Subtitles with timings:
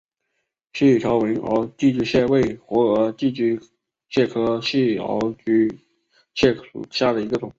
[0.73, 3.59] 条纹细螯寄居蟹为活额寄居
[4.09, 5.79] 蟹科细螯寄居
[6.33, 7.47] 蟹属下的一个种。